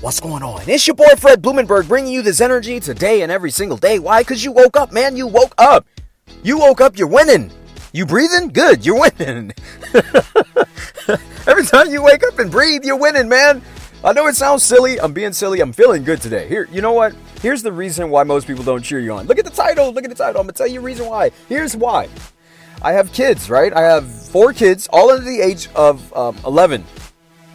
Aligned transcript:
What's 0.00 0.18
going 0.18 0.42
on? 0.42 0.62
It's 0.66 0.86
your 0.86 0.96
boy 0.96 1.14
Fred 1.18 1.42
Blumenberg 1.42 1.86
bringing 1.86 2.14
you 2.14 2.22
this 2.22 2.40
energy 2.40 2.80
today 2.80 3.20
and 3.20 3.30
every 3.30 3.50
single 3.50 3.76
day. 3.76 3.98
Why? 3.98 4.22
Because 4.22 4.42
you 4.42 4.50
woke 4.50 4.74
up, 4.74 4.92
man. 4.92 5.14
You 5.14 5.26
woke 5.26 5.52
up. 5.58 5.86
You 6.42 6.56
woke 6.58 6.80
up, 6.80 6.96
you're 6.96 7.06
winning. 7.06 7.50
You 7.92 8.06
breathing? 8.06 8.48
Good, 8.48 8.86
you're 8.86 8.98
winning. 8.98 9.52
every 11.46 11.66
time 11.66 11.90
you 11.90 12.02
wake 12.02 12.22
up 12.26 12.38
and 12.38 12.50
breathe, 12.50 12.82
you're 12.82 12.96
winning, 12.96 13.28
man. 13.28 13.60
I 14.02 14.14
know 14.14 14.26
it 14.26 14.36
sounds 14.36 14.62
silly. 14.62 14.98
I'm 14.98 15.12
being 15.12 15.34
silly. 15.34 15.60
I'm 15.60 15.74
feeling 15.74 16.02
good 16.02 16.22
today. 16.22 16.48
Here, 16.48 16.66
you 16.72 16.80
know 16.80 16.92
what? 16.92 17.14
Here's 17.42 17.62
the 17.62 17.72
reason 17.72 18.08
why 18.08 18.22
most 18.22 18.46
people 18.46 18.64
don't 18.64 18.80
cheer 18.80 19.00
you 19.00 19.12
on. 19.12 19.26
Look 19.26 19.38
at 19.38 19.44
the 19.44 19.50
title. 19.50 19.92
Look 19.92 20.04
at 20.04 20.10
the 20.10 20.16
title. 20.16 20.40
I'm 20.40 20.46
going 20.46 20.54
to 20.54 20.58
tell 20.58 20.66
you 20.66 20.80
a 20.80 20.82
reason 20.82 21.08
why. 21.08 21.30
Here's 21.46 21.76
why. 21.76 22.08
I 22.80 22.92
have 22.92 23.12
kids, 23.12 23.50
right? 23.50 23.70
I 23.74 23.82
have 23.82 24.10
four 24.10 24.54
kids, 24.54 24.88
all 24.94 25.10
under 25.10 25.26
the 25.26 25.42
age 25.42 25.68
of 25.74 26.10
um, 26.16 26.38
11. 26.46 26.86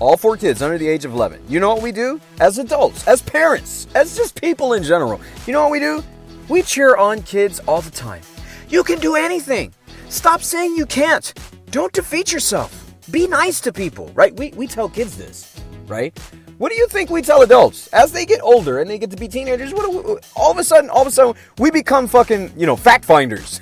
All 0.00 0.16
four 0.16 0.38
kids 0.38 0.62
under 0.62 0.78
the 0.78 0.88
age 0.88 1.04
of 1.04 1.12
11. 1.12 1.42
You 1.46 1.60
know 1.60 1.74
what 1.74 1.82
we 1.82 1.92
do? 1.92 2.18
As 2.40 2.56
adults, 2.56 3.06
as 3.06 3.20
parents, 3.20 3.86
as 3.94 4.16
just 4.16 4.40
people 4.40 4.72
in 4.72 4.82
general. 4.82 5.20
You 5.46 5.52
know 5.52 5.60
what 5.60 5.70
we 5.70 5.78
do? 5.78 6.02
We 6.48 6.62
cheer 6.62 6.96
on 6.96 7.20
kids 7.20 7.60
all 7.68 7.82
the 7.82 7.90
time. 7.90 8.22
You 8.70 8.82
can 8.82 8.98
do 8.98 9.14
anything. 9.14 9.74
Stop 10.08 10.40
saying 10.42 10.74
you 10.74 10.86
can't. 10.86 11.34
Don't 11.70 11.92
defeat 11.92 12.32
yourself. 12.32 12.94
Be 13.10 13.26
nice 13.26 13.60
to 13.60 13.74
people, 13.74 14.10
right? 14.14 14.34
We, 14.38 14.52
we 14.52 14.66
tell 14.66 14.88
kids 14.88 15.18
this, 15.18 15.54
right? 15.86 16.18
What 16.56 16.72
do 16.72 16.78
you 16.78 16.88
think 16.88 17.10
we 17.10 17.20
tell 17.20 17.42
adults 17.42 17.88
as 17.88 18.10
they 18.10 18.24
get 18.24 18.40
older 18.42 18.80
and 18.80 18.88
they 18.88 18.98
get 18.98 19.10
to 19.10 19.18
be 19.18 19.28
teenagers? 19.28 19.74
What 19.74 19.92
we, 19.92 20.16
all 20.34 20.50
of 20.50 20.56
a 20.56 20.64
sudden, 20.64 20.88
all 20.88 21.02
of 21.02 21.08
a 21.08 21.10
sudden, 21.10 21.34
we 21.58 21.70
become 21.70 22.08
fucking, 22.08 22.54
you 22.56 22.66
know, 22.66 22.76
fact 22.76 23.04
finders. 23.04 23.60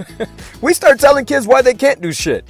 we 0.60 0.74
start 0.74 1.00
telling 1.00 1.24
kids 1.24 1.48
why 1.48 1.60
they 1.60 1.74
can't 1.74 2.00
do 2.00 2.12
shit. 2.12 2.44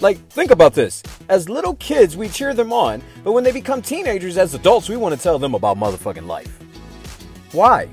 Like, 0.00 0.18
think 0.28 0.50
about 0.50 0.74
this. 0.74 1.02
As 1.28 1.48
little 1.48 1.74
kids, 1.76 2.16
we 2.16 2.28
cheer 2.28 2.54
them 2.54 2.72
on, 2.72 3.02
but 3.24 3.32
when 3.32 3.42
they 3.42 3.52
become 3.52 3.82
teenagers 3.82 4.38
as 4.38 4.54
adults, 4.54 4.88
we 4.88 4.96
want 4.96 5.14
to 5.14 5.20
tell 5.20 5.38
them 5.38 5.54
about 5.54 5.76
motherfucking 5.76 6.26
life. 6.26 6.58
Why? 7.52 7.88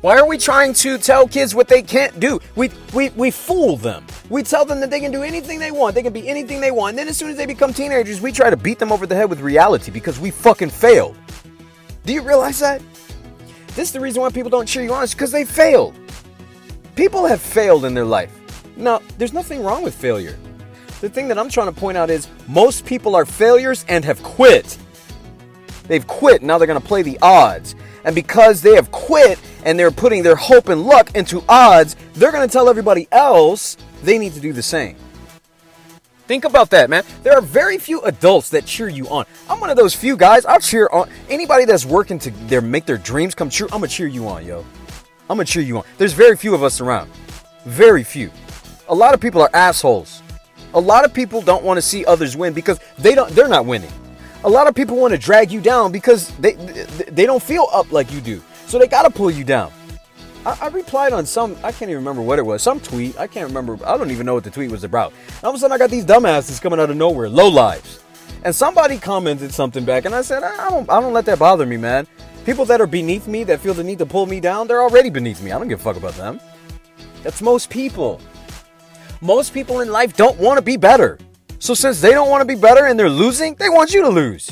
Why 0.00 0.18
are 0.18 0.26
we 0.26 0.38
trying 0.38 0.74
to 0.74 0.98
tell 0.98 1.28
kids 1.28 1.54
what 1.54 1.68
they 1.68 1.82
can't 1.82 2.18
do? 2.18 2.40
We, 2.56 2.70
we, 2.92 3.10
we 3.10 3.30
fool 3.30 3.76
them. 3.76 4.04
We 4.30 4.42
tell 4.42 4.64
them 4.64 4.80
that 4.80 4.90
they 4.90 5.00
can 5.00 5.12
do 5.12 5.22
anything 5.22 5.58
they 5.58 5.70
want. 5.70 5.94
They 5.94 6.02
can 6.02 6.12
be 6.12 6.28
anything 6.28 6.60
they 6.60 6.70
want. 6.70 6.90
And 6.90 6.98
then 6.98 7.08
as 7.08 7.16
soon 7.16 7.30
as 7.30 7.36
they 7.36 7.46
become 7.46 7.72
teenagers, 7.72 8.20
we 8.20 8.32
try 8.32 8.50
to 8.50 8.56
beat 8.56 8.78
them 8.78 8.92
over 8.92 9.06
the 9.06 9.14
head 9.14 9.30
with 9.30 9.40
reality 9.40 9.90
because 9.90 10.18
we 10.18 10.30
fucking 10.30 10.70
failed. 10.70 11.16
Do 12.04 12.12
you 12.12 12.22
realize 12.22 12.58
that? 12.58 12.82
This 13.68 13.88
is 13.88 13.92
the 13.92 14.00
reason 14.00 14.22
why 14.22 14.30
people 14.30 14.50
don't 14.50 14.66
cheer 14.66 14.82
you 14.82 14.92
on. 14.92 15.04
It's 15.04 15.14
because 15.14 15.30
they 15.30 15.44
failed. 15.44 15.94
People 16.96 17.24
have 17.26 17.40
failed 17.40 17.84
in 17.84 17.94
their 17.94 18.04
life. 18.04 18.32
Now, 18.76 19.00
there's 19.18 19.32
nothing 19.32 19.62
wrong 19.62 19.82
with 19.82 19.94
failure. 19.94 20.36
The 21.02 21.10
thing 21.10 21.26
that 21.28 21.38
I'm 21.38 21.48
trying 21.48 21.66
to 21.66 21.72
point 21.72 21.98
out 21.98 22.10
is 22.10 22.28
most 22.46 22.86
people 22.86 23.16
are 23.16 23.26
failures 23.26 23.84
and 23.88 24.04
have 24.04 24.22
quit. 24.22 24.78
They've 25.88 26.06
quit, 26.06 26.44
now 26.44 26.58
they're 26.58 26.68
going 26.68 26.80
to 26.80 26.86
play 26.86 27.02
the 27.02 27.18
odds. 27.20 27.74
And 28.04 28.14
because 28.14 28.62
they 28.62 28.76
have 28.76 28.92
quit 28.92 29.40
and 29.64 29.76
they're 29.76 29.90
putting 29.90 30.22
their 30.22 30.36
hope 30.36 30.68
and 30.68 30.84
luck 30.84 31.16
into 31.16 31.42
odds, 31.48 31.96
they're 32.14 32.30
going 32.30 32.48
to 32.48 32.52
tell 32.52 32.68
everybody 32.68 33.08
else 33.10 33.76
they 34.04 34.16
need 34.16 34.32
to 34.34 34.40
do 34.40 34.52
the 34.52 34.62
same. 34.62 34.94
Think 36.28 36.44
about 36.44 36.70
that, 36.70 36.88
man. 36.88 37.02
There 37.24 37.32
are 37.36 37.42
very 37.42 37.78
few 37.78 38.00
adults 38.02 38.50
that 38.50 38.64
cheer 38.64 38.88
you 38.88 39.08
on. 39.08 39.26
I'm 39.50 39.58
one 39.58 39.70
of 39.70 39.76
those 39.76 39.96
few 39.96 40.16
guys. 40.16 40.46
I'll 40.46 40.60
cheer 40.60 40.88
on 40.92 41.10
anybody 41.28 41.64
that's 41.64 41.84
working 41.84 42.20
to 42.20 42.30
their 42.46 42.60
make 42.60 42.86
their 42.86 42.96
dreams 42.96 43.34
come 43.34 43.50
true. 43.50 43.66
I'm 43.72 43.80
gonna 43.80 43.88
cheer 43.88 44.06
you 44.06 44.28
on, 44.28 44.46
yo. 44.46 44.64
I'm 45.28 45.36
gonna 45.36 45.46
cheer 45.46 45.64
you 45.64 45.78
on. 45.78 45.84
There's 45.98 46.12
very 46.12 46.36
few 46.36 46.54
of 46.54 46.62
us 46.62 46.80
around. 46.80 47.10
Very 47.66 48.04
few. 48.04 48.30
A 48.88 48.94
lot 48.94 49.14
of 49.14 49.20
people 49.20 49.42
are 49.42 49.50
assholes. 49.52 50.21
A 50.74 50.80
lot 50.80 51.04
of 51.04 51.12
people 51.12 51.42
don't 51.42 51.64
want 51.64 51.78
to 51.78 51.82
see 51.82 52.04
others 52.04 52.36
win 52.36 52.52
because 52.52 52.80
they 52.98 53.14
don't 53.14 53.30
they're 53.32 53.48
not 53.48 53.66
winning. 53.66 53.92
A 54.44 54.50
lot 54.50 54.66
of 54.66 54.74
people 54.74 54.96
want 54.96 55.12
to 55.12 55.18
drag 55.18 55.52
you 55.52 55.60
down 55.60 55.92
because 55.92 56.28
they 56.36 56.52
they 56.52 57.26
don't 57.26 57.42
feel 57.42 57.68
up 57.72 57.92
like 57.92 58.12
you 58.12 58.20
do. 58.20 58.42
So 58.66 58.78
they 58.78 58.86
got 58.86 59.02
to 59.02 59.10
pull 59.10 59.30
you 59.30 59.44
down. 59.44 59.70
I, 60.44 60.58
I, 60.62 60.68
replied 60.68 61.12
on 61.12 61.26
some 61.26 61.56
I 61.62 61.70
can't 61.70 61.90
even 61.90 61.96
remember 61.96 62.22
what 62.22 62.38
it 62.38 62.42
was. 62.42 62.62
Some 62.62 62.80
tweet. 62.80 63.18
I 63.18 63.26
can't 63.26 63.46
remember. 63.46 63.78
I 63.86 63.96
don't 63.96 64.10
even 64.10 64.26
know 64.26 64.34
what 64.34 64.44
the 64.44 64.50
tweet 64.50 64.70
was 64.70 64.82
about. 64.82 65.12
all 65.42 65.50
of 65.50 65.56
a 65.56 65.58
sudden 65.58 65.74
I 65.74 65.78
got 65.78 65.90
these 65.90 66.04
dumbasses 66.04 66.60
coming 66.60 66.80
out 66.80 66.90
of 66.90 66.96
nowhere, 66.96 67.28
low 67.28 67.48
lives. 67.48 68.02
And 68.44 68.54
somebody 68.54 68.98
commented 68.98 69.52
something 69.52 69.84
back 69.84 70.04
and 70.04 70.14
I 70.14 70.22
said, 70.22 70.42
I 70.42 70.70
don't 70.70 70.90
I 70.90 71.00
don't 71.00 71.12
let 71.12 71.26
that 71.26 71.38
bother 71.38 71.66
me, 71.66 71.76
man. 71.76 72.06
People 72.44 72.64
that 72.64 72.80
are 72.80 72.88
beneath 72.88 73.28
me 73.28 73.44
that 73.44 73.60
feel 73.60 73.74
the 73.74 73.84
need 73.84 73.98
to 73.98 74.06
pull 74.06 74.26
me 74.26 74.40
down, 74.40 74.66
they're 74.66 74.82
already 74.82 75.10
beneath 75.10 75.40
me. 75.42 75.52
I 75.52 75.58
don't 75.58 75.68
give 75.68 75.80
a 75.80 75.82
fuck 75.82 75.96
about 75.96 76.14
them. 76.14 76.40
That's 77.22 77.40
most 77.40 77.70
people 77.70 78.20
most 79.20 79.54
people 79.54 79.80
in 79.80 79.90
life 79.90 80.16
don't 80.16 80.38
want 80.38 80.58
to 80.58 80.62
be 80.62 80.76
better. 80.76 81.18
So 81.58 81.74
since 81.74 82.00
they 82.00 82.10
don't 82.10 82.28
want 82.28 82.40
to 82.40 82.44
be 82.44 82.60
better 82.60 82.86
and 82.86 82.98
they're 82.98 83.08
losing, 83.08 83.54
they 83.54 83.68
want 83.68 83.94
you 83.94 84.02
to 84.02 84.08
lose. 84.08 84.50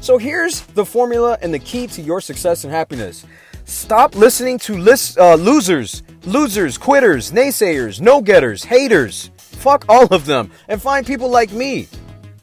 So 0.00 0.18
here's 0.18 0.60
the 0.60 0.84
formula 0.84 1.36
and 1.42 1.52
the 1.52 1.58
key 1.58 1.88
to 1.88 2.02
your 2.02 2.20
success 2.20 2.62
and 2.62 2.72
happiness. 2.72 3.26
Stop 3.64 4.14
listening 4.14 4.58
to 4.60 4.78
list, 4.78 5.18
uh, 5.18 5.34
losers, 5.34 6.04
losers, 6.24 6.78
quitters, 6.78 7.32
naysayers, 7.32 8.00
no 8.00 8.20
getters, 8.20 8.62
haters. 8.62 9.32
Fuck 9.36 9.84
all 9.88 10.06
of 10.14 10.24
them 10.24 10.52
and 10.68 10.80
find 10.80 11.04
people 11.04 11.28
like 11.28 11.50
me. 11.50 11.88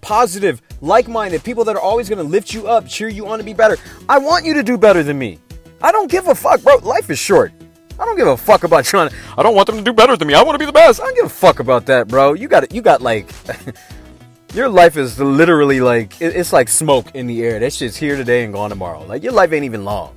Positive, 0.01 0.61
like 0.81 1.07
minded, 1.07 1.41
people 1.45 1.63
that 1.63 1.77
are 1.77 1.81
always 1.81 2.09
going 2.09 2.17
to 2.17 2.29
lift 2.29 2.53
you 2.53 2.67
up, 2.67 2.85
cheer 2.85 3.07
you 3.07 3.27
on 3.27 3.37
to 3.37 3.45
be 3.45 3.53
better. 3.53 3.77
I 4.09 4.17
want 4.17 4.43
you 4.43 4.53
to 4.55 4.63
do 4.63 4.77
better 4.77 5.01
than 5.01 5.17
me. 5.17 5.39
I 5.81 5.93
don't 5.93 6.11
give 6.11 6.27
a 6.27 6.35
fuck, 6.35 6.61
bro. 6.61 6.75
Life 6.77 7.09
is 7.09 7.19
short. 7.19 7.53
I 7.99 8.05
don't 8.05 8.17
give 8.17 8.27
a 8.27 8.37
fuck 8.37 8.63
about 8.63 8.85
trying 8.85 9.09
to. 9.09 9.15
I 9.37 9.43
don't 9.43 9.55
want 9.55 9.67
them 9.67 9.77
to 9.77 9.83
do 9.83 9.93
better 9.93 10.17
than 10.17 10.27
me. 10.27 10.33
I 10.33 10.41
want 10.41 10.55
to 10.55 10.59
be 10.59 10.65
the 10.65 10.71
best. 10.71 10.99
I 11.01 11.05
don't 11.05 11.15
give 11.15 11.25
a 11.25 11.29
fuck 11.29 11.59
about 11.59 11.85
that, 11.87 12.07
bro. 12.07 12.33
You 12.33 12.47
got 12.47 12.63
it. 12.63 12.73
You 12.73 12.81
got 12.81 13.01
like. 13.01 13.31
your 14.53 14.69
life 14.69 14.97
is 14.97 15.19
literally 15.19 15.81
like 15.81 16.19
it's 16.21 16.53
like 16.53 16.69
smoke 16.69 17.15
in 17.15 17.27
the 17.27 17.43
air. 17.43 17.59
That 17.59 17.73
shit's 17.73 17.97
here 17.97 18.15
today 18.15 18.43
and 18.43 18.53
gone 18.53 18.69
tomorrow. 18.69 19.03
Like 19.05 19.23
your 19.23 19.33
life 19.33 19.51
ain't 19.51 19.65
even 19.65 19.83
long. 19.83 20.15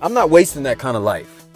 I'm 0.00 0.14
not 0.14 0.30
wasting 0.30 0.64
that 0.64 0.78
kind 0.78 0.96
of 0.96 1.02
life. 1.02 1.46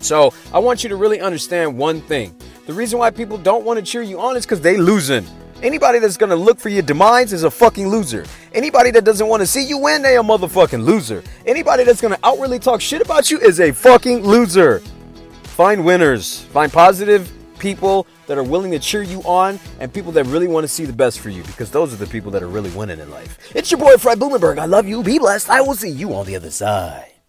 So 0.00 0.32
I 0.52 0.58
want 0.58 0.82
you 0.82 0.90
to 0.90 0.96
really 0.96 1.20
understand 1.20 1.76
one 1.76 2.00
thing. 2.02 2.36
The 2.66 2.72
reason 2.74 2.98
why 2.98 3.10
people 3.10 3.38
don't 3.38 3.64
want 3.64 3.78
to 3.78 3.84
cheer 3.84 4.02
you 4.02 4.20
on 4.20 4.36
is 4.36 4.44
because 4.44 4.60
they 4.60 4.76
losing. 4.76 5.26
Anybody 5.60 5.98
that's 5.98 6.16
gonna 6.16 6.36
look 6.36 6.60
for 6.60 6.68
your 6.68 6.82
demise 6.82 7.32
is 7.32 7.42
a 7.42 7.50
fucking 7.50 7.88
loser. 7.88 8.24
Anybody 8.52 8.92
that 8.92 9.04
doesn't 9.04 9.26
want 9.26 9.40
to 9.40 9.46
see 9.46 9.64
you 9.64 9.76
win, 9.76 10.02
they 10.02 10.16
a 10.16 10.22
motherfucking 10.22 10.84
loser. 10.84 11.22
Anybody 11.46 11.82
that's 11.82 12.00
gonna 12.00 12.18
outwardly 12.22 12.60
talk 12.60 12.80
shit 12.80 13.02
about 13.02 13.28
you 13.28 13.40
is 13.40 13.58
a 13.58 13.72
fucking 13.72 14.22
loser. 14.22 14.80
Find 15.42 15.84
winners. 15.84 16.42
Find 16.52 16.72
positive 16.72 17.32
people 17.58 18.06
that 18.28 18.38
are 18.38 18.44
willing 18.44 18.70
to 18.70 18.78
cheer 18.78 19.02
you 19.02 19.20
on 19.22 19.58
and 19.80 19.92
people 19.92 20.12
that 20.12 20.24
really 20.26 20.46
want 20.46 20.62
to 20.62 20.68
see 20.68 20.84
the 20.84 20.92
best 20.92 21.18
for 21.18 21.28
you 21.28 21.42
because 21.42 21.72
those 21.72 21.92
are 21.92 21.96
the 21.96 22.06
people 22.06 22.30
that 22.30 22.42
are 22.42 22.48
really 22.48 22.70
winning 22.70 23.00
in 23.00 23.10
life. 23.10 23.36
It's 23.56 23.72
your 23.72 23.80
boy 23.80 23.96
Fred 23.96 24.20
Blumenberg. 24.20 24.60
I 24.60 24.66
love 24.66 24.86
you. 24.86 25.02
Be 25.02 25.18
blessed. 25.18 25.50
I 25.50 25.60
will 25.60 25.74
see 25.74 25.90
you 25.90 26.14
on 26.14 26.26
the 26.26 26.36
other 26.36 26.52
side. 26.52 27.17